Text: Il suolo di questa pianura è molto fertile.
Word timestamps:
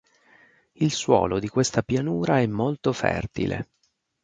Il 0.71 0.89
suolo 0.91 1.37
di 1.37 1.47
questa 1.47 1.83
pianura 1.83 2.39
è 2.39 2.47
molto 2.47 2.91
fertile. 2.91 3.67